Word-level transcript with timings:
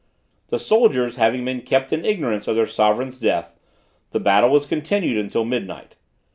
The 0.47 0.57
soldiers 0.57 1.17
having 1.17 1.45
been 1.45 1.61
kept 1.61 1.93
in 1.93 2.05
ignorance 2.05 2.47
of 2.47 2.55
their 2.55 2.65
sovereign's 2.65 3.19
death, 3.19 3.55
the 4.09 4.19
battle 4.19 4.49
was 4.49 4.65
continued 4.65 5.19
until 5.19 5.45
midnight. 5.45 5.95